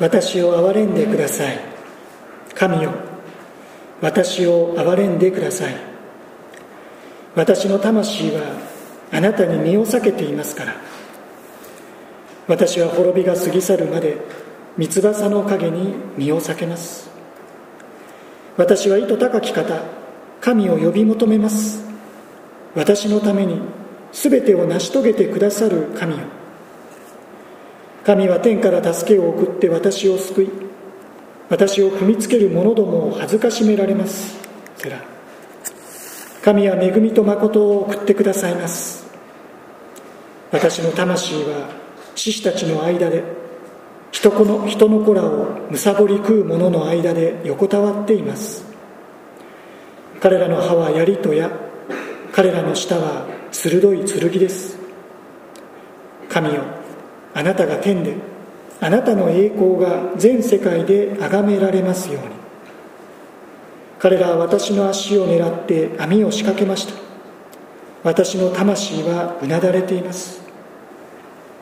[0.00, 1.58] 私を憐れんでください。
[2.54, 2.92] 神よ
[4.00, 5.76] 私を憐れんでください。
[7.34, 8.42] 私の魂は
[9.12, 10.76] あなたに身を避けていますから。
[12.46, 14.18] 私は滅びが過ぎ去るまで
[14.76, 17.08] 三翼の陰に身を避けます。
[18.56, 19.80] 私は意図高き方
[20.40, 21.84] 神を呼び求めます。
[22.74, 23.60] 私のために
[24.12, 26.43] 全てを成し遂げてくださる神よ。
[28.04, 30.50] 神は天から助けを送って私を救い
[31.48, 34.36] 私を踏みつける者どもを恥ずかしめられます。
[34.76, 34.98] セラ。
[36.42, 39.06] 神は恵みと誠を送ってくださいます。
[40.52, 41.70] 私の魂は
[42.14, 43.24] 獅子たちの間で
[44.10, 48.64] 人この人の子らをむさぼり食う者の間で横たわっています。
[50.20, 51.50] 彼らの歯は槍と矢。
[52.32, 54.78] 彼らの舌は鋭い剣です。
[56.28, 56.73] 神よ
[57.34, 58.14] あなたが天で
[58.80, 62.34] あなたの栄光が全世界で崇められますように。
[63.98, 66.94] 彼らは私の足を狙って網を仕掛けました。
[68.02, 70.42] 私の魂はうなだれています。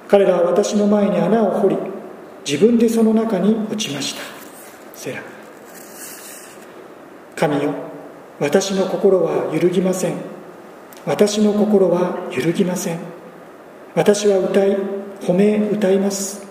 [0.08, 1.77] 彼らは私の前に穴を掘り
[2.44, 4.22] 自分でその中に落ちました。
[4.94, 5.22] セラ。
[7.36, 7.74] 神よ
[8.41, 10.14] 私の心は揺るぎません。
[11.06, 12.98] 私の心は揺るぎません。
[13.94, 14.77] 私は歌い
[15.26, 16.44] 褒め歌います。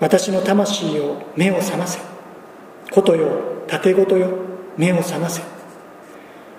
[0.00, 2.00] 私の魂よ目を覚ませ。
[2.90, 4.30] ことよ盾ごとよ
[4.76, 5.42] 目を覚ませ。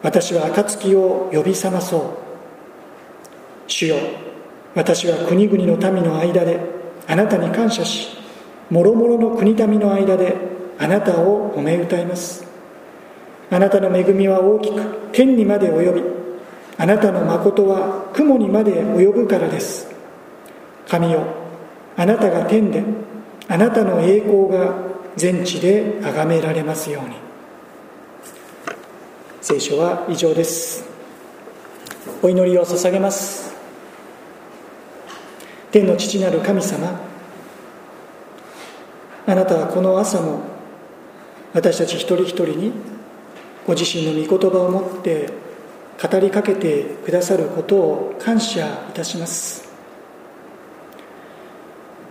[0.02, 2.02] 私は暁を呼び覚まそう。
[3.68, 3.98] 主よ
[4.76, 6.60] 私は国々の民の間で
[7.06, 8.18] あなたに感謝し
[8.70, 10.36] もろもろの国民の間で
[10.80, 12.46] あなたを褒め歌います。
[13.50, 16.02] あなたの恵みは大きく天にまで及び
[16.78, 19.97] あなたの誠は雲にまで及ぶからです。
[20.88, 21.26] 神よ
[21.96, 22.84] あなたが天で
[23.48, 24.76] あなたの栄光が
[25.16, 27.16] 全地で崇められますように。
[29.42, 30.86] 聖書は以上です。
[32.22, 33.56] お祈りを捧げます。
[35.72, 37.00] 天の父なる神様
[39.26, 40.40] あなたはこの朝も
[41.54, 42.72] 私たち一人一人に
[43.66, 45.30] ご自身の御言葉を持って
[46.02, 49.67] 語りかけてくださることを感謝いたします。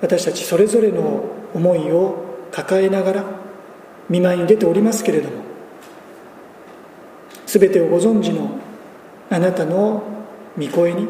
[0.00, 1.24] 私たちそれぞれの
[1.54, 3.24] 思いを抱えながら
[4.08, 5.42] 見舞いに出ておりますけれども
[7.46, 8.58] 全てをご存知の
[9.30, 10.02] あなたの
[10.58, 11.08] 御声に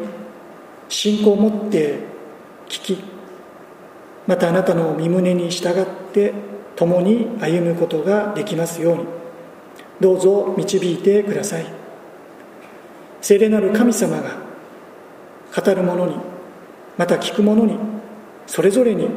[0.89, 1.99] 信仰を持って
[2.67, 3.03] 聞き
[4.25, 6.33] またあなたの身胸に従って
[6.75, 9.05] 共に歩むことができますように
[9.99, 11.65] どうぞ導いてください。
[13.21, 14.37] 聖霊なる神様が
[15.55, 16.15] 語る者に
[16.97, 17.77] また聞く者に
[18.47, 19.09] それぞれに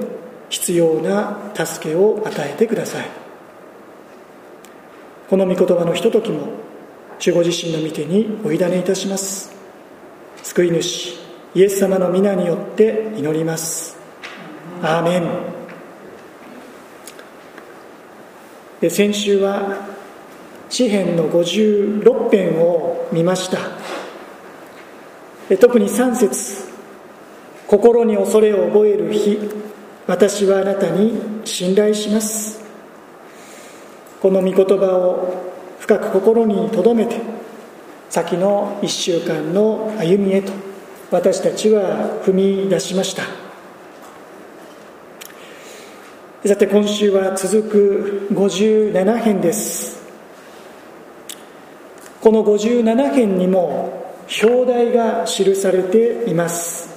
[0.51, 3.07] 必要な助けを与えてください。
[5.31, 6.49] この御言葉のひとときも
[7.25, 9.53] 守護自身の御手にお委ねいたします。
[10.43, 11.17] 救い主
[11.55, 13.97] イエス様の皆によって祈ります。
[14.83, 15.19] アーメ
[18.81, 18.91] ン。
[18.91, 19.89] 先週は
[20.71, 23.59] 詩編の56編を見ました。
[25.59, 26.70] 特に3節。
[27.71, 29.39] 心に恐れを覚える日
[30.09, 32.61] 私はあなたに信頼します。
[34.21, 37.21] この御言葉を深く心に留めて
[38.09, 40.53] 先の1週間の歩みへと
[41.13, 42.33] 私たちは踏
[42.65, 43.23] み出しました。
[46.45, 50.03] さて今週は続く57編です。
[52.21, 56.90] この57編にも表題が記されています。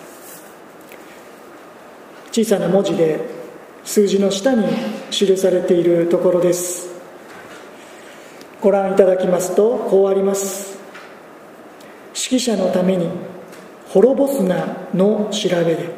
[2.35, 3.19] 小さな文字で
[3.83, 4.65] 数字の下に
[5.11, 6.91] 記されているところです。
[8.59, 10.79] ご覧いただきますとこうあります。
[12.15, 13.07] 指揮者のために
[13.89, 15.89] 滅ぼすなの調べで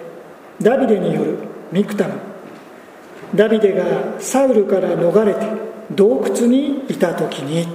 [0.62, 1.38] ダビデによる
[1.72, 2.16] ミクタム
[3.34, 5.40] ダビデがサウルから逃れて
[5.92, 7.66] 洞窟にいた時に。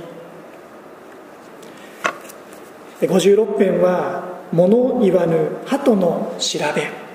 [3.01, 7.10] 56編は物言わぬ鳩の調べ。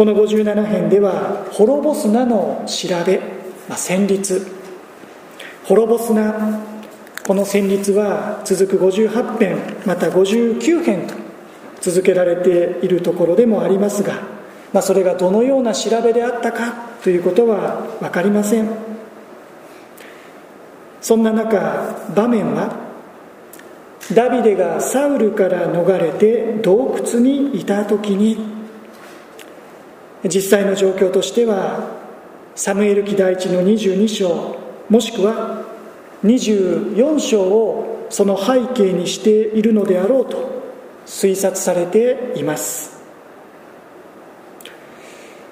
[0.00, 3.18] この57編では「滅ぼすな」の調べ、
[3.68, 4.46] まあ、旋律
[5.64, 6.58] 滅ぼすな
[7.26, 11.12] この旋律は続く58編また59編と
[11.82, 14.14] 続けられているところでもありますが、
[14.72, 16.72] まあ、それがどのような調べであったか
[17.04, 18.70] ということは分かりません。
[21.02, 22.74] そんな中場面は
[24.14, 28.59] ダビデがサウルから逃れて洞窟にいた時に
[30.24, 31.98] 実際の状況としては
[32.54, 34.56] サムエル記第一の22章
[34.88, 35.64] もしくは
[36.24, 40.62] 24章をその背景にしているのであろうと
[41.06, 43.00] 推察されています。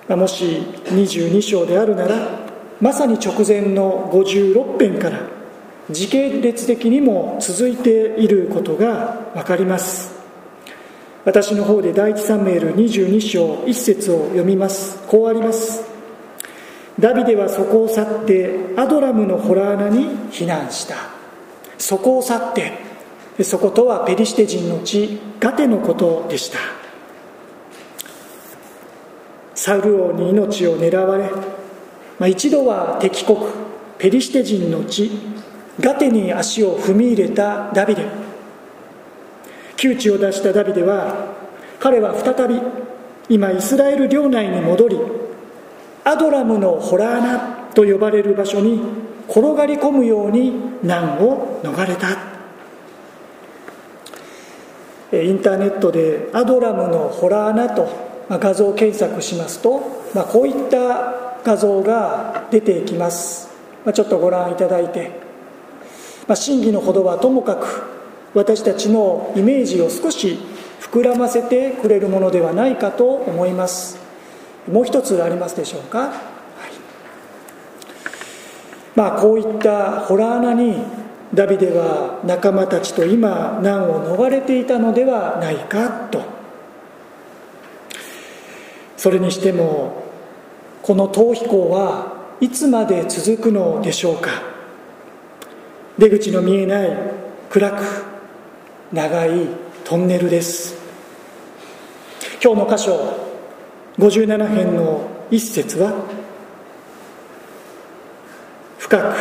[0.09, 0.45] もし
[0.85, 2.49] 22章であるなら
[2.81, 5.21] まさに直前の56編から
[5.91, 10.18] 時系列的にも続いていることが分かります。
[11.29, 14.97] 私の方で第一サムエル22章1節を読みます。
[15.07, 15.85] こうあります。
[16.99, 20.95] ダビデはそこを去ってアドラムのホラー穴に避難した。
[21.77, 26.61] そこを去ってそことはペリシテ人の地ガテのことでした。
[29.55, 31.31] サウル王に命を狙われ、
[32.19, 33.39] まあ、一度は敵国
[33.99, 35.11] ペリシテ人の地
[35.79, 38.28] ガテに足を踏み入れたダビデ。
[39.79, 41.35] 窮地を出したダビデは
[41.79, 42.61] 彼は再び
[43.29, 44.99] 今イスラエル領内に戻り
[46.05, 47.39] アドラムのホラー穴
[47.75, 48.81] と呼ばれる場所に
[49.29, 50.53] 転がり込むように
[50.83, 52.39] 難を逃れた。
[55.13, 57.89] インターネットでアドラムのホラー穴と
[58.29, 59.81] 画像検索しますと、
[60.15, 63.49] まあ、こういった画像が出てきます、
[63.85, 65.13] まあ、ちょっとご覧いただいて、
[66.27, 67.98] まあ、真偽のほどはともかく
[68.35, 70.39] 私たちのイメージを少し
[70.81, 73.99] 膨らませてくれるものではないかと思います。
[74.71, 76.11] もう一つありますでしょうか、はい、
[78.95, 80.77] まあこういったホラー穴に
[81.33, 86.23] ダビデは仲間たちと今難を逃れていたのではないかと。
[88.97, 90.05] それにしても
[90.83, 94.31] この逃避行はいつまで続くのでしょうか？
[95.99, 96.97] 出口の見えない
[97.51, 98.08] 暗く
[98.93, 99.47] 長い
[99.85, 100.75] トンネルです。
[102.43, 103.29] 今日の箇所
[103.99, 105.93] 57編の一節は
[108.79, 109.17] 深く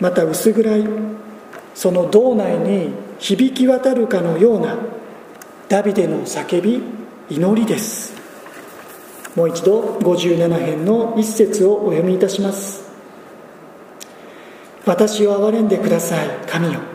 [0.00, 0.88] また薄暗い
[1.74, 4.78] その道内に響き渡るかのような
[5.68, 6.82] ダビデの叫び
[7.28, 8.14] 祈りです。
[9.36, 12.82] もう一度57編の一節をお読みいたします。
[14.86, 16.93] 私を憐れんでください神よ。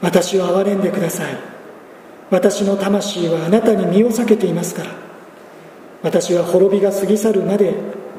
[0.00, 1.36] 私を憐れんでください。
[2.30, 4.90] 私の魂はあなたに身を避けていますから。
[6.02, 7.74] 私は滅びが過ぎ去るまで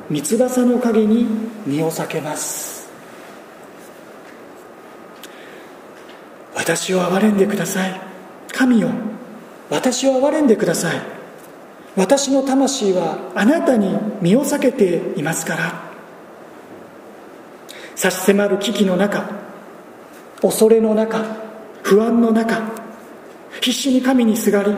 [0.09, 1.25] 三翼の陰に
[1.65, 2.89] 身を避けます。
[6.55, 7.99] 私を憐れんでください。
[8.51, 8.89] 神よ
[9.69, 11.01] 私を憐れんでください。
[11.95, 15.91] 私の魂はあなたに身を避けていますから。
[17.95, 19.29] 差し迫る危機の中
[20.41, 21.40] 恐れの中
[21.83, 22.61] 不安の中
[23.59, 24.73] 必死に神にすがり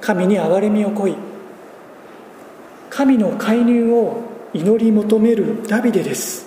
[0.00, 1.16] 神に憐れみをこい
[2.90, 4.22] 神の介入を
[4.52, 6.46] 祈り求めるダビデです。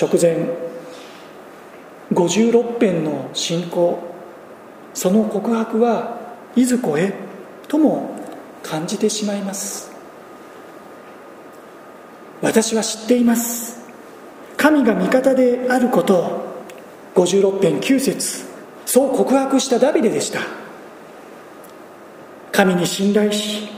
[0.00, 0.46] 直前
[2.12, 3.98] 56編の信仰
[4.94, 6.18] その告白は
[6.54, 7.12] いずこへ
[7.66, 8.16] とも
[8.62, 9.90] 感じてしまいます。
[12.40, 13.79] 私は知っています。
[14.60, 16.64] 神が味方であることを
[17.14, 18.44] 56編9節
[18.84, 20.40] そう告白したダビデでした。
[22.52, 23.70] 神に信頼し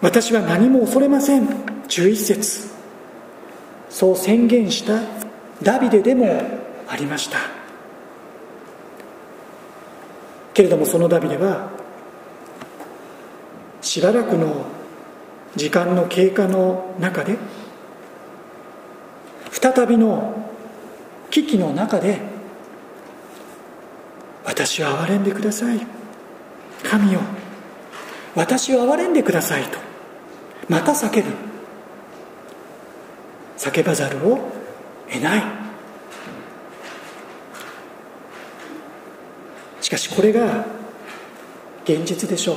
[0.00, 1.46] 私は何も恐れません。
[1.86, 2.68] 11節。
[3.90, 5.00] そう宣言した
[5.62, 6.26] ダビデでも
[6.88, 7.38] ありました。
[10.52, 11.70] けれどもそのダビデは
[13.82, 14.66] しばらくの
[15.54, 17.38] 時間の経過の中で
[19.60, 20.50] 再びの
[21.30, 22.20] 危機の中で
[24.44, 25.84] 私を憐れんでください。
[26.84, 27.20] 神よ
[28.36, 29.78] 私を憐れんでくださいと。
[30.68, 31.30] また叫ぶ。
[33.56, 34.38] 叫ばざるを
[35.10, 35.42] 得ない。
[39.80, 40.64] しかしこれが
[41.84, 42.56] 現実でしょう。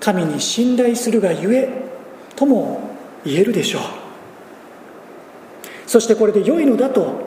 [0.00, 1.68] 神に信頼するがゆえ
[2.34, 3.99] とも言えるでしょう。
[5.90, 7.26] そしてこれで良いのだと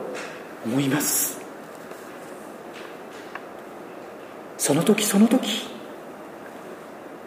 [0.64, 1.38] 思います。
[4.56, 5.68] その時その時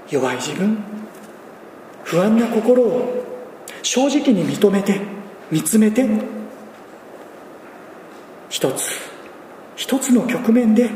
[0.09, 0.79] 弱い自分
[2.03, 3.23] 不安な心を
[3.83, 4.99] 正直に認めて
[5.51, 6.09] 見つめて
[8.49, 8.99] 一つ
[9.75, 10.89] 一つの局面で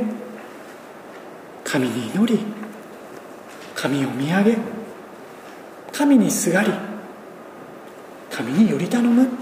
[1.64, 2.40] 神に祈り
[3.76, 4.58] 神を見上げ
[5.94, 6.72] 神にすがり
[8.32, 9.41] 神により頼む。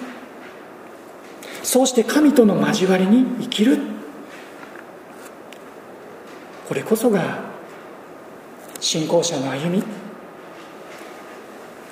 [1.64, 3.78] そうして神との交わりに生きる。
[6.68, 7.40] これこそが
[8.80, 9.84] 信仰者の歩み。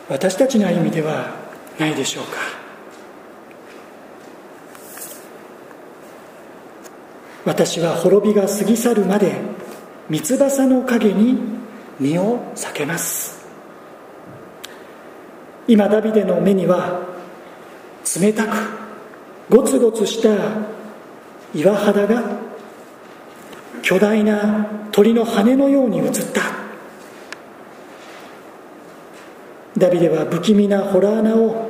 [0.09, 1.35] 私たちの歩みでは
[1.79, 2.37] ないでしょうか。
[7.45, 9.35] 私は滅びが過ぎ去るまで
[10.09, 11.39] 三翼の陰に
[11.99, 13.45] 身を避けます。
[15.67, 17.01] 今ダビデの目には
[18.19, 18.86] 冷たく
[19.49, 20.29] ゴツゴツした
[21.55, 22.23] 岩肌が
[23.81, 26.41] 巨大な鳥の羽のように映った。
[29.77, 31.67] ダビデは不気味なホラー穴を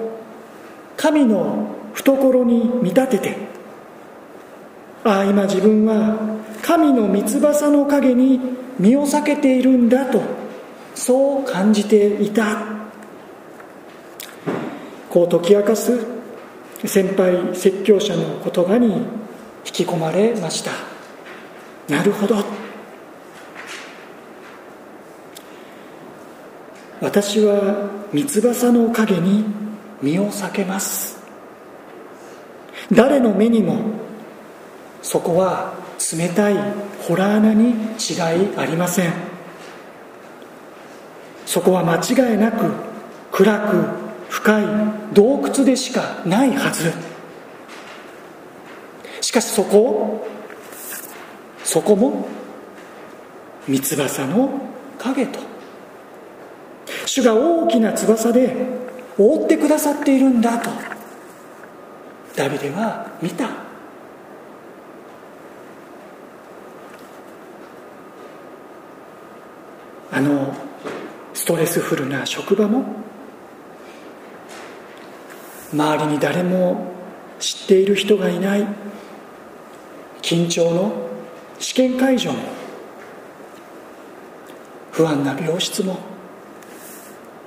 [0.96, 3.38] 神の懐に見立てて
[5.04, 6.18] ああ今自分は
[6.62, 8.40] 神の三翼の陰に
[8.80, 10.22] 身を避けているんだと
[10.96, 12.78] そう感じていた。
[15.10, 16.17] こう解き明かす
[16.86, 19.04] 先輩説教者の言葉に引
[19.64, 20.72] き込まれました。
[21.88, 22.44] なるほど。
[27.02, 29.46] 私は三翼の陰に
[30.02, 31.18] 身を避けます。
[32.92, 33.80] 誰の目にも
[35.02, 35.74] そこは
[36.12, 36.56] 冷たい
[37.02, 39.14] ホラー穴に違いありません。
[41.46, 42.72] そこは間違いなく
[43.32, 44.66] 暗く深い
[45.14, 46.92] 洞窟でしかないはず。
[49.22, 50.26] しかしそこ
[51.64, 52.28] そこも
[53.68, 54.50] 三翼の
[54.98, 55.40] 影と。
[57.06, 58.56] 主が大きな翼で
[59.18, 60.70] 覆ってくださっているんだと。
[62.36, 63.50] ダビデは見た。
[70.12, 70.54] あの
[71.34, 73.07] ストレスフルな職場も
[75.74, 76.94] 周りに誰も
[77.40, 78.68] 知っている人がいない。
[80.28, 80.92] 緊張の
[81.58, 82.40] 試験会場も
[84.92, 85.98] 不安な病室も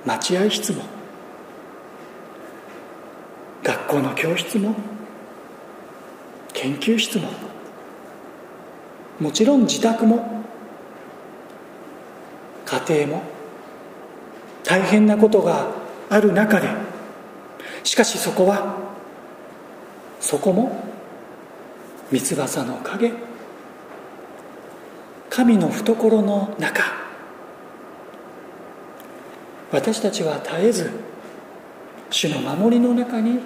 [0.03, 0.81] 待合室も
[3.63, 4.73] 学校の教室も
[6.53, 7.27] 研究室も
[9.19, 10.43] もちろん自宅も
[12.65, 13.23] 家庭も
[14.63, 15.67] 大変なことが
[16.09, 16.67] ある中で
[17.83, 18.77] しかしそこは
[20.19, 20.83] そこも
[22.11, 23.11] 三翼の影
[25.29, 26.83] 神の懐の中。
[29.71, 30.91] 私たちは絶えず
[32.09, 33.39] 主の守りの中に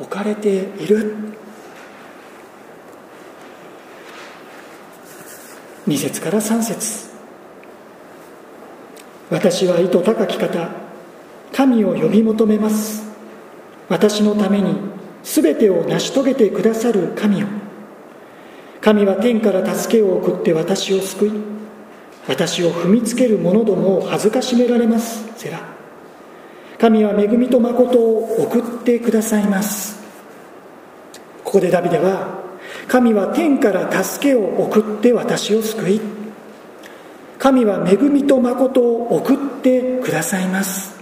[0.00, 1.14] 置かれている。
[5.86, 7.08] 2節から3節。
[9.30, 10.68] 私は意図高き方
[11.52, 13.07] 神を呼び求めます。
[13.88, 14.74] 私のために
[15.22, 17.46] 全てを成し遂げてくださる神を
[18.80, 21.32] 神は天から助けを送って私を救い
[22.28, 25.60] 私を踏みつける者どもを恥ずかしめられますセラ。
[26.78, 29.98] 神は恵みと誠を送ってくださいます。
[31.42, 32.38] ここでダビデは
[32.86, 36.00] 神は天から助けを送って私を救い
[37.38, 40.97] 神は恵みと誠を送ってくださいます。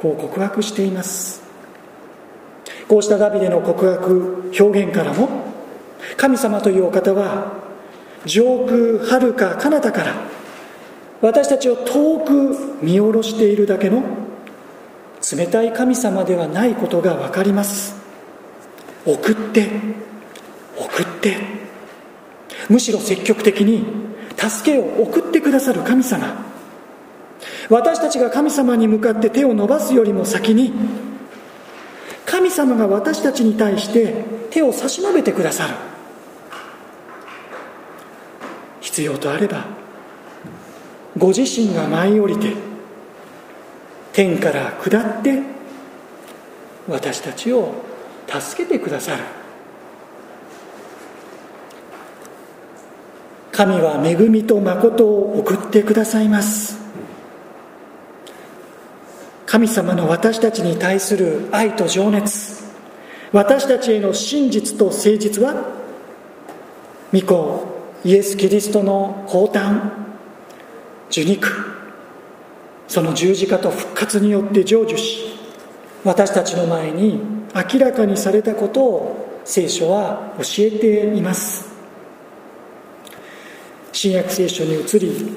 [0.00, 1.42] こう告白しています。
[2.88, 5.28] こうしたダビデの告白表現からも
[6.16, 7.52] 神様というお方は
[8.24, 10.14] 上空はるか彼方から
[11.20, 14.02] 私たちを遠く見下ろしているだけの
[15.36, 17.94] 冷たい神様ではないことが分かります。
[19.06, 19.68] 送って
[20.76, 21.36] 送って
[22.68, 23.84] むしろ積極的に
[24.36, 26.49] 助けを送ってくださる神様。
[27.70, 30.72] 私たちが神様に向かって手を伸ばすよりも先に
[32.26, 35.74] 神様が私たちに対して手を差し伸べてくださる。
[38.80, 39.66] 必要とあれば
[41.16, 42.54] ご自身が舞い降りて
[44.12, 45.40] 天から下って
[46.88, 47.74] 私たちを
[48.26, 49.22] 助けてくださる。
[53.52, 56.79] 神は恵みと誠を送ってくださいます。
[59.50, 62.62] 神様の私たちに対する愛と情熱。
[63.32, 65.74] 私たちへの真実と誠実は
[67.12, 67.66] 御子
[68.04, 69.90] イエス・キリストの降誕。
[71.10, 71.48] 受肉。
[72.86, 75.36] その十字架と復活によって成就し
[76.04, 77.20] 私たちの前に
[77.52, 81.68] 明らかにされたことを聖書は教えています。
[83.90, 85.36] 新約聖書に移り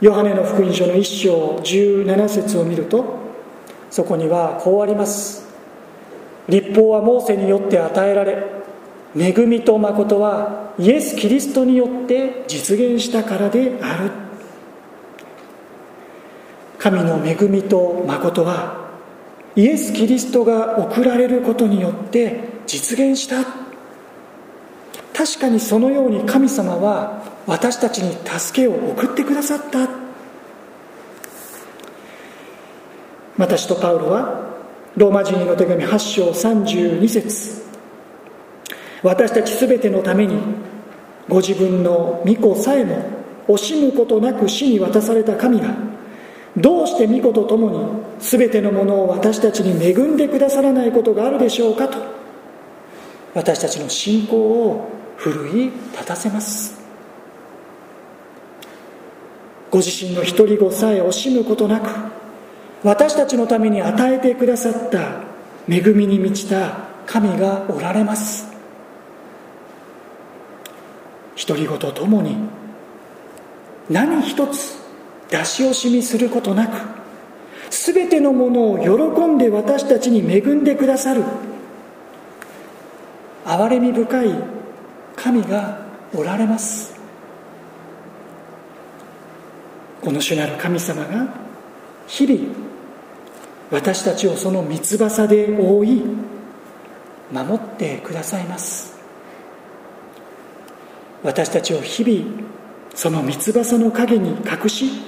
[0.00, 3.19] ヨハネの福音書の一章17節を見ると
[3.90, 5.48] そこにはこうあります。
[6.48, 8.44] 立法はモーセによって与えられ
[9.16, 14.10] 恵みと誠はイエス・キリストによって実現したからである。
[16.78, 18.88] 神の恵みと誠は
[19.54, 23.44] イエス・キリストが送られることによって実現した。
[25.12, 30.09] 確かにそのように神様は私たちに助けを送ってくださった。
[33.40, 34.50] また使徒パウロは
[34.98, 37.62] ローマ人への手紙8章32節。
[39.02, 40.36] 私たち全てのために
[41.26, 43.02] ご自分の御子さえも
[43.48, 45.74] 惜しむことなく死に渡された神が
[46.54, 51.96] どうして御子と共に全てのものを私たちに恵んでくださらないことがあるでしょうかと
[53.32, 56.78] 私たちの信仰を奮い立たせます。
[59.70, 62.19] ご自身の独り子さえ惜しむことなく
[62.82, 65.22] 私たちのために与えてくださった
[65.68, 68.48] 恵みに満ちた神がおられます。
[71.46, 72.36] 独り子とともに
[73.88, 74.78] 何一つ
[75.30, 76.72] 出し惜しみすることなく
[77.70, 81.22] 全てのものを喜んで私たちに恵んでくださる
[83.44, 84.34] 憐れみ深い
[85.16, 86.98] 神がおられます。
[90.02, 91.26] この主なる神様が
[92.06, 92.69] 日々
[93.70, 96.02] 私たちをその三翼で覆い
[97.32, 98.98] 守ってくださいます。
[101.22, 102.50] 私たちを日々
[102.94, 105.02] その三翼の陰に隠し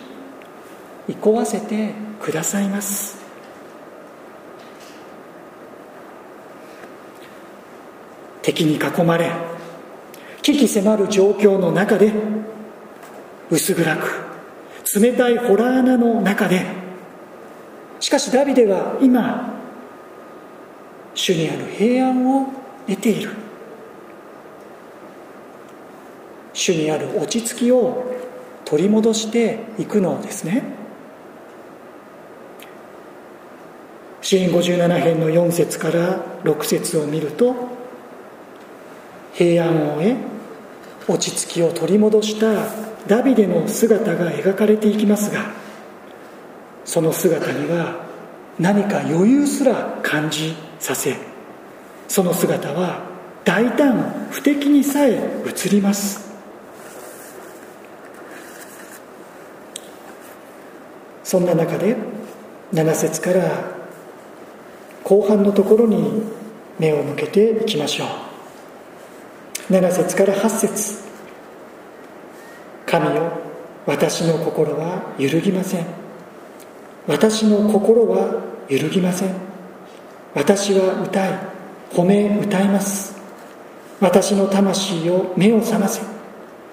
[1.09, 3.21] 憩わせてくださいます。
[8.42, 9.31] 敵に囲まれ
[10.42, 12.12] 危機迫る状況の中で
[13.50, 16.81] 薄暗く冷たいホラー穴の中で
[18.02, 19.54] しかしダビデは今
[21.14, 22.49] 主にある平安を
[22.88, 23.30] 得ている。
[26.52, 28.04] 主にある落ち着きを
[28.64, 30.64] 取り戻していくのですね。
[34.21, 37.54] 詩篇57編の4節から6節を見ると
[39.32, 40.17] 平安を得
[41.06, 42.67] 落ち着きを取り戻した
[43.06, 45.61] ダビデの姿が描かれていきますが
[46.84, 48.04] その姿には
[48.58, 51.16] 何か余裕すら感じさせ
[52.08, 53.00] その姿は
[53.45, 55.14] 大胆不敵にさえ
[55.47, 56.30] 映ります。
[61.25, 61.97] そんな中で
[62.73, 63.64] 7節から
[65.02, 66.23] 後半のところに
[66.78, 68.04] 目を向けていきましょ
[69.71, 69.73] う。
[69.73, 71.02] 7節から8節。
[72.84, 73.32] 神よ
[73.86, 76.01] 私の心は揺るぎません。
[77.06, 79.34] 私の心は揺るぎません。
[80.34, 81.38] 私は歌い
[81.91, 83.21] 褒め歌います。
[84.00, 86.00] 私の魂よ目を覚ませ。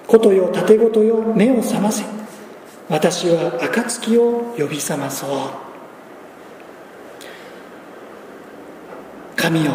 [0.06, 2.04] ことよ盾ごとよ目を覚ませ。
[2.88, 5.30] 私は暁を呼び覚まそう。
[9.36, 9.72] 神よ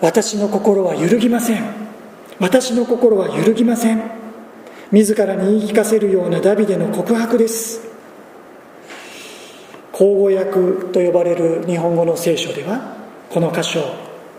[0.00, 1.62] 私の心は揺るぎません。
[2.40, 4.02] 私の心は揺るぎません。
[4.90, 7.93] 自らに言い聞かせるようなダビデの告白です。
[9.94, 12.96] 口語訳と呼ばれる日本語の聖書では
[13.30, 13.80] この箇所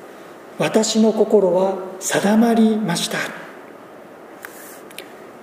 [0.59, 3.17] 「私の心は定まりました」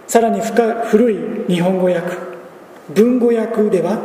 [0.07, 2.14] さらに古い日本語訳
[2.90, 4.01] 文語訳では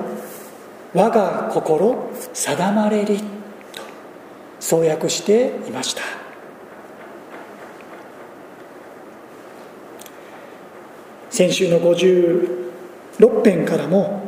[0.96, 3.18] 「我が心定まれり」
[3.76, 3.82] と
[4.62, 6.04] そう訳していました。
[11.30, 14.27] 先週の56編からも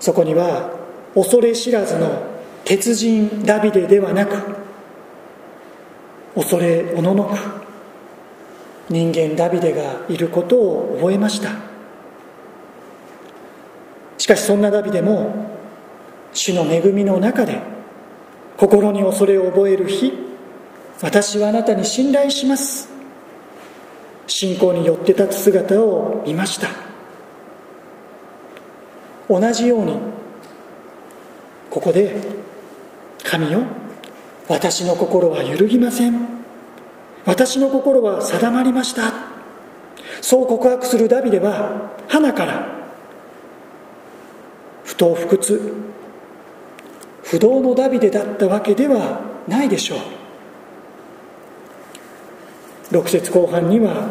[0.00, 0.70] そこには
[1.14, 2.22] 恐れ知らずの
[2.64, 4.36] 鉄人ダビデではなく
[6.34, 7.36] 恐れおののく
[8.88, 11.50] 人間ダビデがいることを覚えました。
[14.18, 15.50] しかしそんなダビデも
[16.32, 17.60] 主の恵みの中で
[18.56, 20.12] 心に恐れを覚える日
[21.02, 22.88] 私はあなたに信頼します。
[24.26, 26.85] 信仰によって立つ姿を見ました。
[29.28, 29.98] 同じように
[31.70, 32.16] ここで
[33.24, 33.62] 「神よ
[34.48, 36.36] 私の心は揺るぎません。
[37.24, 39.12] 私の心は定まりました」
[40.22, 42.66] そう告白するダビデは花から
[44.84, 45.74] 不当不屈
[47.24, 49.98] 不動のダビデだったわけではないでしょう。
[52.92, 54.06] 6節後半には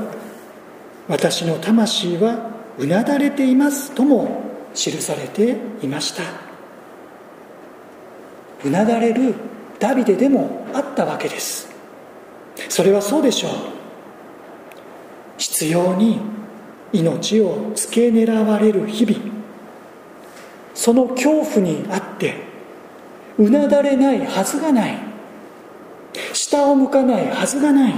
[1.08, 4.42] 「私の魂はうなだれています」とも
[4.76, 6.24] 記されていました。
[8.64, 9.34] うなだれる
[9.80, 11.74] ダビデでもあったわけです。
[12.70, 13.52] それはそうでしょう。
[15.38, 16.20] 必要に
[16.94, 19.20] 命を付け狙われる日々。
[20.74, 22.36] その恐怖にあって
[23.38, 24.98] うなだれないはずがない。
[26.34, 27.94] 下を向かないはずがない。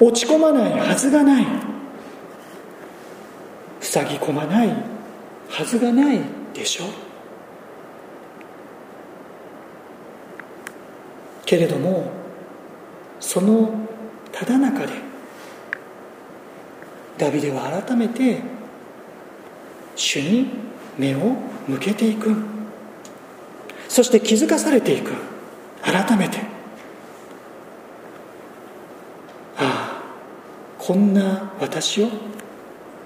[0.00, 1.46] 落ち込まないはずがない。
[3.80, 4.95] 塞ぎ込まない
[5.48, 6.20] はずがない
[6.52, 6.84] でしょ？
[6.84, 6.88] う
[11.44, 12.10] けれども
[13.20, 13.70] その
[14.32, 14.92] ただ中で
[17.16, 18.42] ダビデは改めて
[19.94, 20.48] 主に
[20.98, 22.34] 目を向けていく。
[23.88, 25.12] そして気づかされていく。
[25.82, 26.38] 改めて。
[29.56, 30.02] ああ
[30.78, 32.10] こんな私を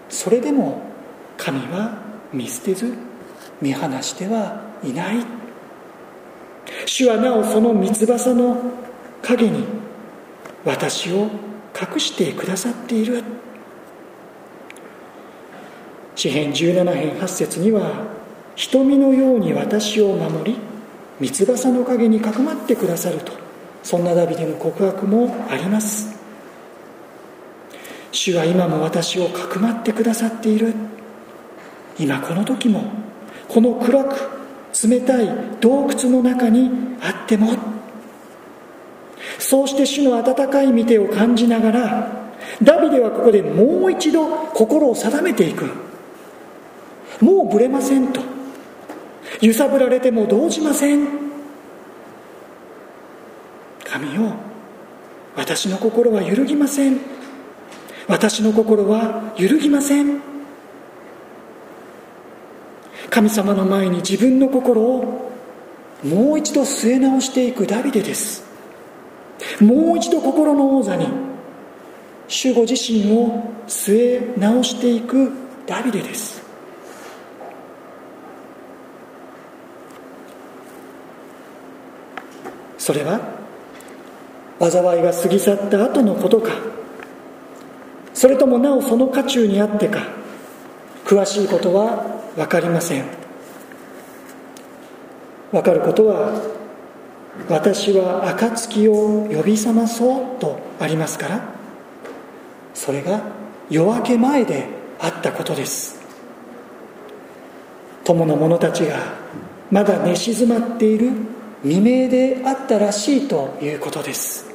[0.09, 0.83] それでも
[1.37, 2.95] 神は見捨てず
[3.61, 5.17] 見放してはいない。
[6.87, 8.57] 主はなおその三翼の
[9.23, 9.65] 影に
[10.65, 11.29] 私を
[11.79, 13.23] 隠してくださっている。
[16.15, 18.07] 詩編17編8節には
[18.55, 20.59] 瞳のように私を守り
[21.21, 23.33] 三翼の陰にかくまってくださると。
[23.83, 26.19] そんなダビデの告白もあります。
[28.13, 30.75] 主は今も私をかくまってくださっている。
[32.01, 32.83] 今この時も
[33.47, 35.29] この暗く冷たい
[35.61, 37.53] 洞窟の中にあっても
[39.39, 42.21] そうして主の温かい見てを感じながら
[42.63, 45.67] ダビデはここでもう一度心を定めていく。
[47.21, 48.21] もうぶれませんと。
[49.41, 51.07] 揺さぶられても動じません。
[53.85, 54.33] 神よ
[55.37, 56.99] 私の心は揺るぎません。
[58.09, 60.30] 私の心は揺るぎません。
[63.11, 65.31] 神様の前に自分の心を
[66.05, 68.45] もう一度据え直していくダビデです。
[69.61, 71.09] もう一度心の王座に
[72.29, 75.33] 主ご自身を据え直していく
[75.67, 76.41] ダビデです。
[82.79, 83.21] それは
[84.61, 86.53] 災いが過ぎ去った後のことか。
[88.15, 90.01] それともなおその渦中にあってか。
[91.05, 93.05] 詳しいことは分かりません。
[95.53, 96.33] 分かることは
[97.49, 101.41] 私は暁を呼び覚まそうとありますから
[102.75, 103.21] それが
[103.69, 104.67] 夜明け前で
[104.99, 106.01] あったことです。
[108.05, 108.97] 友の者たちが
[109.71, 111.13] まだ寝静まっている
[111.63, 114.51] 未明であったらしいということです。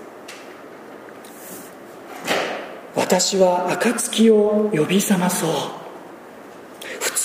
[2.96, 5.85] 私は暁を呼び覚まそう。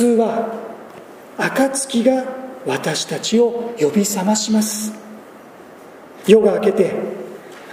[0.01, 0.49] 通は
[1.37, 2.25] 暁が
[2.65, 4.93] 私たちを呼び覚まします。
[6.27, 6.95] 夜が明けて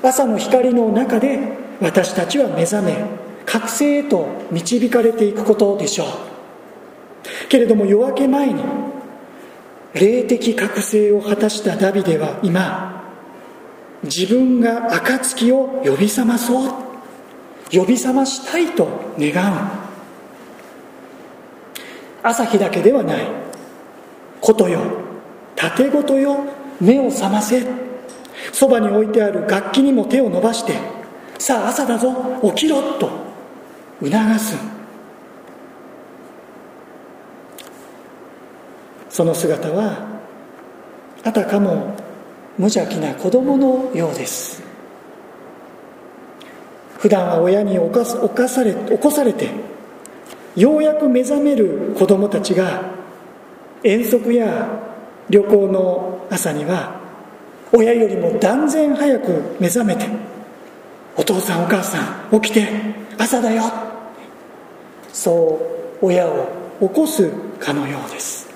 [0.03, 1.39] 朝の光の中で
[1.79, 3.05] 私たちは目覚め
[3.45, 6.07] 覚醒へと導かれていくことでしょう。
[7.47, 8.61] けれども夜明け前に
[9.93, 13.09] 霊的覚醒を果たしたダビデは今
[14.03, 16.73] 自分が暁を呼び覚まそう
[17.71, 19.86] 呼び覚ましたいと願う。
[22.27, 23.25] 朝日だけではない。
[24.41, 24.81] ことよ。
[25.55, 26.43] 盾ごとよ。
[26.81, 27.65] 目を覚ませ。
[28.51, 30.73] そばに置いてある楽器にも手を伸ばして。
[31.39, 32.13] さあ朝だぞ。
[32.43, 33.09] 起きろと。
[34.01, 34.57] 促す。
[39.09, 40.05] その姿は
[41.23, 41.95] あたかも
[42.57, 44.61] 無邪気な子供のようです。
[46.97, 48.05] 普段は親に侵
[48.49, 49.76] され起こされて
[50.57, 52.81] ようやく目覚める子供たちが
[53.83, 54.67] 遠足や
[55.29, 56.99] 旅行の朝には
[57.71, 60.07] 親よりも断然早く目覚めて
[61.15, 62.67] お父さんお母さん起きて
[63.19, 63.63] 朝だよ。
[65.13, 65.59] そ
[66.01, 66.47] う親を
[66.79, 68.47] 起こすかのようです。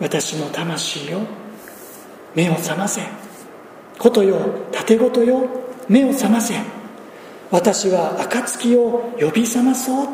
[0.00, 1.20] 私の魂よ
[2.34, 3.02] 目を覚ませ。
[3.98, 4.38] ことよ
[4.70, 6.54] 盾ごとよ目を覚ませ。
[7.50, 10.08] 私は暁を呼び覚まそう。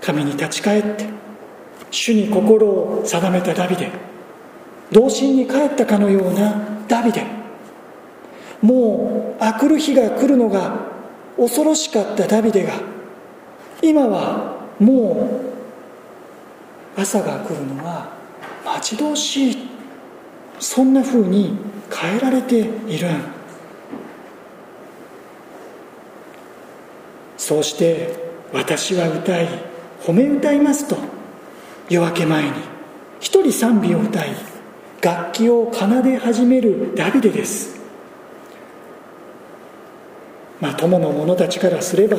[0.00, 1.06] 神に立ち返って
[1.90, 3.90] 主に心を定めたダビデ。
[4.90, 6.54] 童心に帰ったかのような
[6.86, 7.24] ダビデ。
[8.60, 10.76] もうあくる日が来るのが
[11.36, 12.74] 恐ろしかったダビデが
[13.82, 15.42] 今はも
[16.96, 18.10] う朝が来るのが
[18.64, 19.68] 待ち遠しい。
[20.60, 21.58] そんなふうに
[21.90, 23.08] 変えられている。
[27.42, 28.14] そうして
[28.52, 29.48] 私は歌い
[30.00, 30.96] 褒め歌いますと
[31.88, 32.50] 夜明け前に
[33.18, 34.28] 一人賛美を歌い
[35.00, 37.80] 楽器を奏で始めるダビデです。
[40.60, 42.18] まあ友の者たちからすれば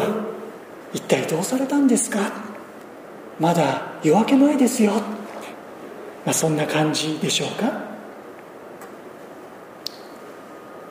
[0.94, 2.20] 一体どうされたんですか？
[3.40, 4.92] まだ夜明け前ですよ、
[6.26, 7.72] まあ、そんな感じでしょうか？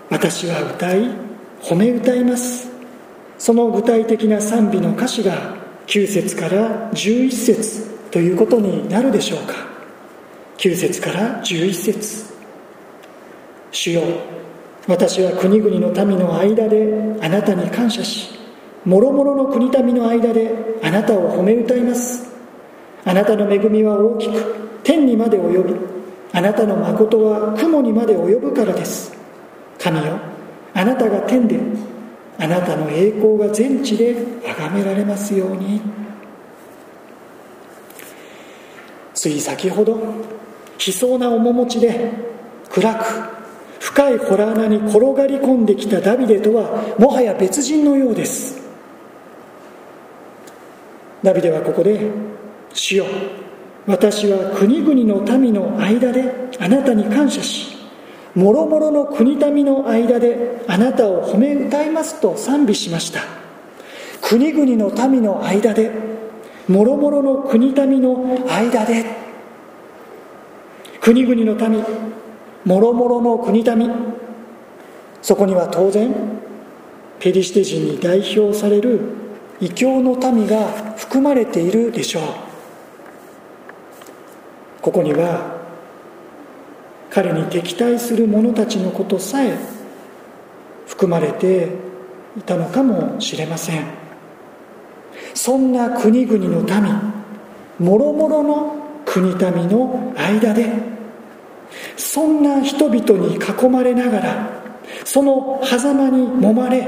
[0.09, 1.11] 私は歌い
[1.61, 2.72] 褒め歌います。
[3.43, 5.57] その具体的な賛美の歌詞が
[5.89, 9.55] 9節から11節ということになるでしょうか。
[10.59, 12.33] 9節から11節。
[13.73, 14.03] 主よ
[14.87, 18.31] 私は国々の民の間であなたに感謝し
[18.85, 22.31] もろもろの国民の間であなたを褒め歌います。
[23.05, 25.75] あなたの恵みは大きく天にまで及び
[26.33, 29.13] あなたの誠は雲にまで及ぶからです。
[29.81, 30.21] 神よ
[30.75, 31.59] あなたが天で
[32.39, 35.81] あなたの栄光が全地で崇められますように。
[39.15, 39.93] つい先ほど
[40.85, 42.11] 悲壮な面持ちで
[42.71, 43.05] 暗く
[43.79, 48.63] 深い洞穴に転がり込んできたダビデとはもはや別人のようです。
[51.23, 52.11] ダビデはここで
[52.75, 53.07] 「主よ
[53.87, 56.25] 私は国々の民の間で
[56.59, 57.72] あなたに感謝し
[58.35, 63.21] もろもろの国民の間であなたを褒め歌います」と賛美しました。
[64.23, 65.91] 国々の民の間で
[66.69, 69.23] もろもろの国民の間で。
[71.01, 71.85] 国々の民
[72.65, 73.91] もろもろの国民。
[75.21, 76.15] そこには当然
[77.19, 79.01] ペリシテ人に代表される
[79.61, 82.23] 異教の民が含まれているでしょう。
[84.81, 85.62] ここには
[87.13, 89.57] 彼に敵対する者たちのことさえ
[90.87, 91.69] 含まれて
[92.39, 94.03] いたのかもしれません。
[95.35, 97.13] そんな国々の民
[97.79, 100.71] もろもろの国民の間で
[101.97, 104.51] そんな人々に囲まれながら
[105.05, 106.87] その狭間に揉まれ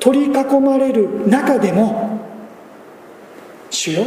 [0.00, 2.20] 取り囲まれる中でも
[3.70, 4.04] 「主よ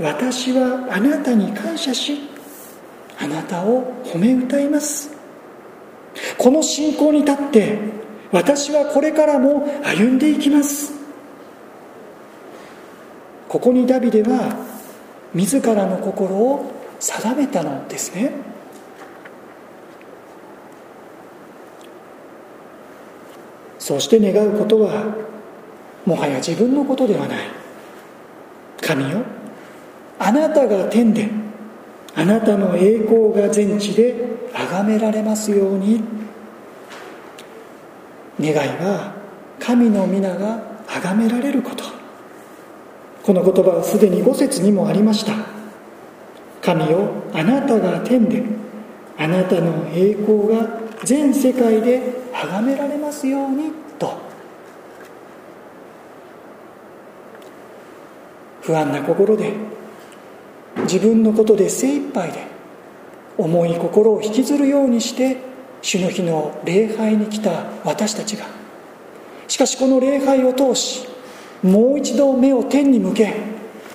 [0.00, 2.31] 私はあなたに感謝し
[3.18, 5.10] あなたを褒め歌います」
[6.38, 7.78] この信仰に立って
[8.30, 10.92] 私はこれからも歩んでいきます。
[13.48, 14.56] ここにダビデは
[15.34, 18.32] 自らの心を定めたのですね。
[23.78, 25.04] そして願うことは
[26.06, 27.38] もはや自分のことではない。
[28.80, 29.18] 神よ
[30.18, 31.28] あなたが天で
[32.14, 34.14] あなたの栄光が全地で
[34.52, 36.02] 崇められますように。
[38.40, 39.14] 願いは
[39.58, 41.84] 神の皆が崇められること。
[43.22, 45.32] この言葉はすでに五節にもありました。
[46.60, 48.42] 神よあなたが天で
[49.18, 52.00] あなたの栄光が全世界で
[52.32, 54.32] 崇められますようにと。
[58.60, 59.52] 不安な心で
[60.82, 62.44] 自分のことで精一杯で
[63.38, 65.36] 重い心を引きずるようにして
[65.80, 68.62] 主の日の礼拝に来た私たちが。
[69.52, 71.06] しかしこの礼拝を通し
[71.62, 73.34] もう一度目を天に向け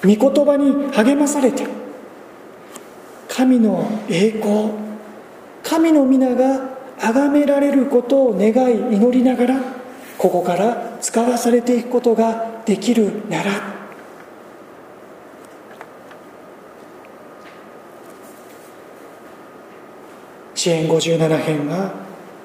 [0.03, 1.65] 御言葉に励まされて
[3.27, 4.69] 神の栄光
[5.63, 9.59] 神の皆が崇められることを願い祈りながら
[10.19, 13.76] ここから使わされていくことができるなら。
[20.67, 21.93] 支援57編は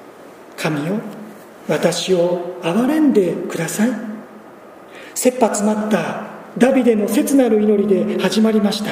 [0.55, 0.93] 「神よ
[1.67, 3.89] 私を憐れんでください」
[5.13, 8.91] 切羽詰まったダビデの切なる祈りで始まりました。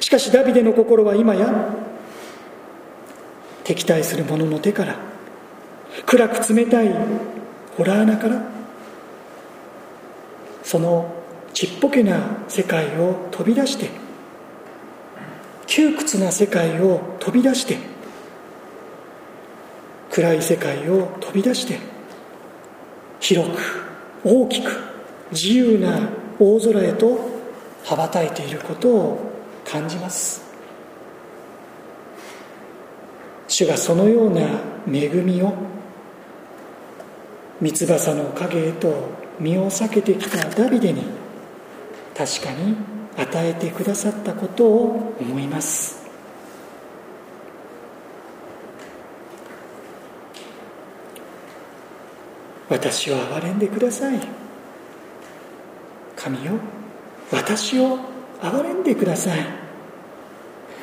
[0.00, 1.74] しかしダビデの心は今や
[3.64, 4.94] 敵対する者の手から
[6.06, 6.94] 暗く冷たい
[7.76, 8.42] ホラー穴から
[10.62, 11.12] その
[11.52, 14.07] ちっぽけな世界を飛び出して
[15.68, 17.76] 窮屈な世界を飛び出して
[20.10, 21.78] 暗い世界を飛び出して
[23.20, 23.58] 広く
[24.24, 24.72] 大きく
[25.30, 26.08] 自由な
[26.40, 27.28] 大空へと
[27.84, 29.32] 羽ばたいていることを
[29.64, 30.48] 感じます。
[33.46, 34.40] 主がそのような
[34.90, 35.52] 恵みを
[37.60, 38.94] 三翼の影へと
[39.38, 41.02] 身を避けてきたダビデに
[42.16, 46.06] 確かに与えてくださったことを思います。
[52.68, 54.20] 私を憐れんでください。
[56.14, 56.52] 神よ
[57.32, 57.98] 私を
[58.40, 59.40] 憐れんでください。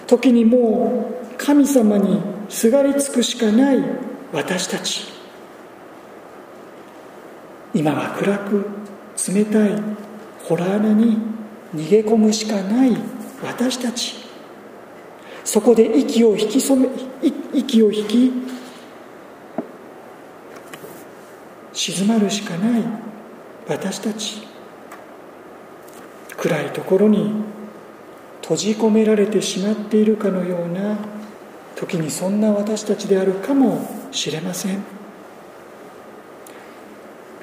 [0.05, 3.83] 時にもう神様にすがりつくしかない
[4.33, 5.07] 私たち。
[7.73, 8.65] 今は暗く
[9.33, 9.81] 冷たい
[10.43, 11.17] ホラー穴に
[11.75, 12.97] 逃げ込むしかない
[13.43, 14.15] 私たち。
[15.43, 16.89] そこで息を引き染め
[17.53, 18.31] 息を引き
[21.73, 22.83] 静まるしかない
[23.67, 24.47] 私たち。
[26.37, 27.31] 暗いところに
[28.41, 30.97] 閉じ込められてしまっているかのような
[31.75, 34.83] 時にそんな私たちであるかもしれません。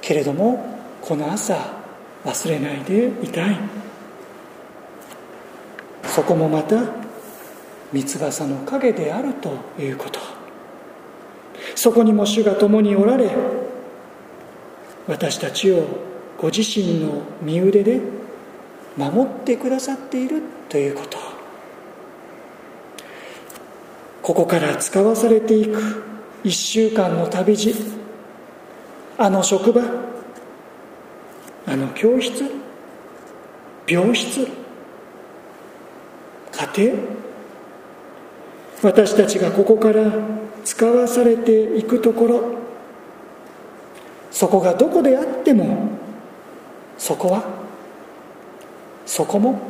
[0.00, 1.56] けれどもこの朝
[2.24, 3.58] 忘れないでいたい。
[6.14, 6.76] そこもまた
[7.90, 10.20] 三翼の影であるということ。
[11.74, 13.30] そこにも主が共におられ
[15.06, 15.86] 私たちを
[16.38, 18.00] ご自身の身腕で
[18.94, 21.16] 守ってくださっているということ。
[24.20, 26.04] ここから使わされていく
[26.44, 27.74] 一週間の旅路
[29.16, 29.82] あの職場
[31.66, 32.44] あの教室
[33.86, 34.46] 病室
[36.74, 36.94] 家庭
[38.82, 40.12] 私たちがここから
[40.64, 42.58] 使わされていくところ
[44.30, 45.90] そこがどこであっても
[46.98, 47.44] そこは
[49.06, 49.60] そこも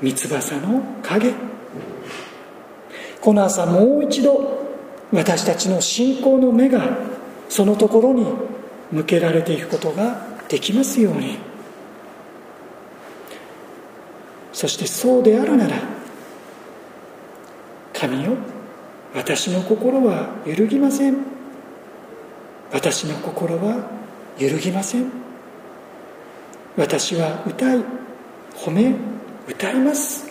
[0.00, 1.32] 三翼の影。
[3.20, 4.68] この朝もう一度
[5.12, 6.98] 私たちの信仰の目が
[7.48, 8.26] そのところに
[8.92, 11.47] 向けられていくことができますように。
[14.58, 15.76] そしてそうであるなら
[17.92, 18.32] 神よ
[19.14, 21.18] 私の心は揺るぎません。
[22.72, 23.88] 私の心は
[24.36, 25.12] 揺るぎません。
[26.76, 27.84] 私は歌い
[28.56, 28.96] 褒め
[29.46, 30.28] 歌います。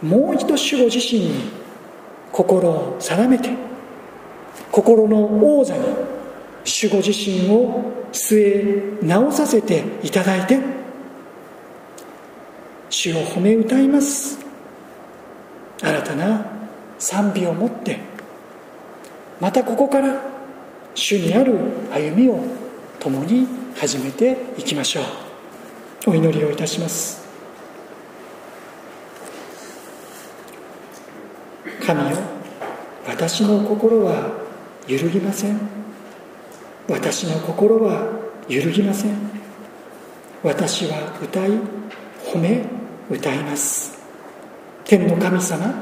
[0.00, 1.50] もう一度主ご自身に
[2.32, 3.50] 心を定めて
[4.72, 5.84] 心の王座に
[6.64, 10.75] 主ご自身を据え直させていただいて
[12.98, 14.38] 主を褒め歌います。
[15.82, 16.46] 新たな
[16.98, 17.98] 賛美を持って
[19.38, 20.22] またここから
[20.94, 21.58] 主にある
[21.92, 22.42] 歩みを
[22.98, 25.02] 共に始めていきましょ
[26.06, 26.12] う。
[26.12, 27.22] お祈りをいたします。
[31.84, 32.16] 神よ
[33.06, 34.30] 私の心は
[34.88, 35.60] 揺るぎません。
[36.88, 38.06] 私の心は
[38.48, 39.14] 揺るぎません。
[40.42, 41.50] 私は歌い
[42.32, 43.98] 褒め歌います。
[44.84, 45.74] 天の神様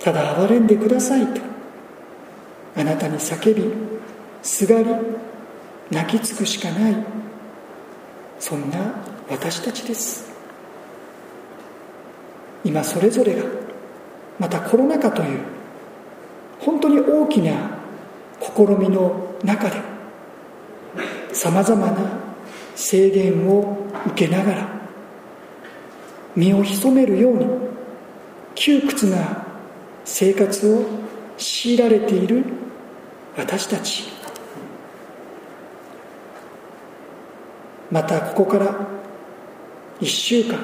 [0.00, 1.40] ただ憐れんでくださいと
[2.76, 3.72] あなたに叫び
[4.42, 4.86] すがり
[5.90, 6.96] 泣きつくしかない
[8.38, 8.94] そんな
[9.30, 10.32] 私たちです。
[12.64, 13.44] 今それぞれが
[14.38, 15.40] またコロナ禍という
[16.60, 17.78] 本当に大きな
[18.40, 19.76] 試みの中で
[21.32, 21.98] さまざまな
[22.74, 24.83] 制限を受けながら
[26.36, 27.46] 身を潜めるように
[28.54, 29.46] 窮屈な
[30.04, 30.84] 生活を
[31.36, 32.44] 強いられている
[33.36, 34.04] 私たち。
[37.90, 38.88] またここから
[40.00, 40.58] 1週間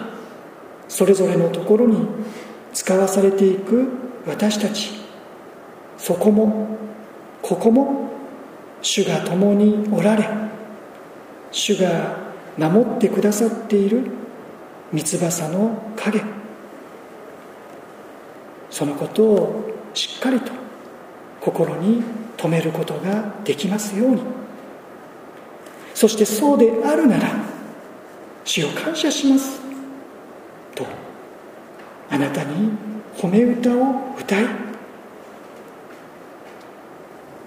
[0.88, 2.06] それぞれのところに
[2.72, 3.88] 使わされていく
[4.26, 5.00] 私たち。
[5.96, 6.78] そこも
[7.42, 8.10] ここも
[8.82, 10.26] 主が共におられ
[11.52, 12.16] 主が
[12.56, 14.19] 守ってくださっている
[14.92, 16.22] 三翼の影
[18.70, 20.52] そのことをしっかりと
[21.40, 22.02] 心に
[22.36, 24.40] 留めることができますように。
[26.00, 27.28] そしてそうであるなら
[28.42, 29.60] 主を感謝します
[30.74, 30.86] と
[32.08, 32.70] あなたに
[33.18, 34.46] 褒め歌を歌い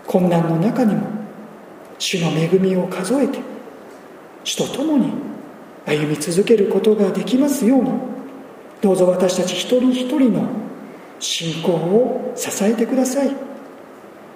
[0.05, 1.07] 困難の中にも
[1.97, 3.39] 主の恵みを数えて
[4.43, 5.32] 主と共に
[5.85, 7.91] 歩み続けることができますように
[8.81, 10.47] どうぞ私たち一人一人の
[11.19, 13.31] 信仰を支えてください。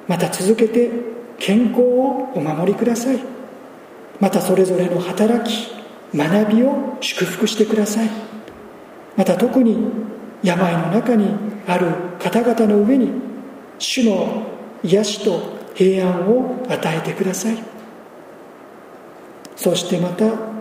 [0.07, 0.89] また続けて
[1.37, 3.19] 健康をお守りください。
[4.19, 5.69] またそれぞれの働き
[6.15, 8.09] 学びを祝福してください。
[9.17, 9.77] また特に
[10.41, 11.27] 病の中に
[11.67, 11.87] ある
[12.19, 13.11] 方々の上に
[13.79, 14.43] 主の
[14.83, 17.57] 癒しと平安を与えてください。
[19.55, 20.56] そしてまた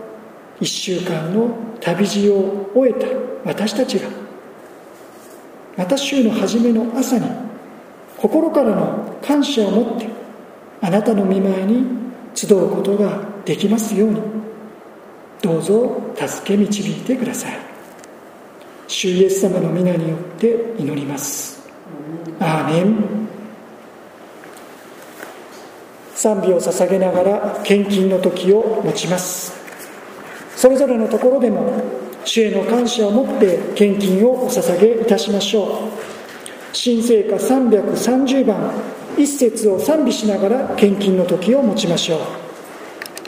[0.59, 3.07] 一週間の旅路を終えた
[3.45, 4.09] 私たちが
[5.77, 7.25] また週の初めの朝に
[8.17, 10.07] 心からの感謝を持って
[10.81, 11.85] あなたの見舞いに
[12.33, 14.21] 集うことができますように
[15.41, 17.57] どうぞ助け導いてください。
[18.87, 21.67] 主イエス様の皆によって祈ります。
[22.39, 23.27] アーメン。
[26.15, 29.66] 賛美を捧げながら献金の時を持ちます。
[30.57, 31.71] それぞれのところでも
[32.25, 35.69] 主への感謝を持って献金をお捧げいたしましょう。
[36.73, 38.73] 新聖歌330番
[39.15, 42.46] 一節を賛美しながら献金の時を持ちましょう。